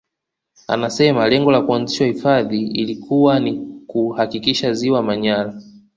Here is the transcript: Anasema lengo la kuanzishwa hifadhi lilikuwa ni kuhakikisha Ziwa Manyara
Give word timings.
Anasema 0.67 1.27
lengo 1.29 1.51
la 1.51 1.61
kuanzishwa 1.61 2.07
hifadhi 2.07 2.57
lilikuwa 2.59 3.39
ni 3.39 3.59
kuhakikisha 3.87 4.73
Ziwa 4.73 5.03
Manyara 5.03 5.61